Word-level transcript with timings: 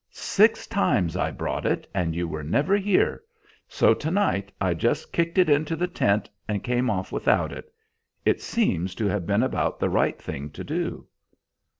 "Six 0.09 0.65
times 0.65 1.15
I 1.15 1.29
brought 1.29 1.63
it, 1.63 1.87
and 1.93 2.15
you 2.15 2.27
were 2.27 2.41
never 2.41 2.75
here; 2.75 3.21
so 3.67 3.93
to 3.93 4.09
night 4.09 4.51
I 4.59 4.73
just 4.73 5.13
kicked 5.13 5.37
it 5.37 5.47
into 5.47 5.75
the 5.75 5.85
tent 5.85 6.27
and 6.47 6.63
came 6.63 6.89
off 6.89 7.11
without 7.11 7.51
it. 7.51 7.71
It 8.25 8.41
seems 8.41 8.95
to 8.95 9.05
have 9.05 9.27
been 9.27 9.43
about 9.43 9.79
the 9.79 9.91
right 9.91 10.19
thing 10.19 10.49
to 10.53 10.63
do." 10.63 11.07